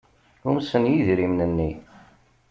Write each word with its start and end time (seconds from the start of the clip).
Umsen 0.49 0.83
yidrimen-nni. 0.91 1.71